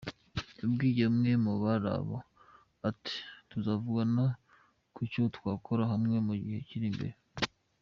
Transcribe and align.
Yabwiye 0.59 1.01
umwe 1.11 1.31
muri 1.43 1.93
bo 2.07 2.17
ati: 2.89 3.17
"Tuzavugana 3.49 4.23
ku 4.93 5.01
cyo 5.11 5.23
twakorera 5.35 5.91
hamwe 5.93 6.15
mu 6.27 6.33
gihe 6.41 6.59
kiri 6.69 6.87
imbere. 6.93 7.15